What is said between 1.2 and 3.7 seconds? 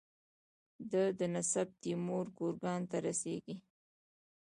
نسب تیمور ګورکان ته رسیږي.